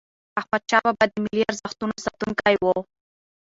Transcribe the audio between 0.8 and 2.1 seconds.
بابا د ملي ارزښتونو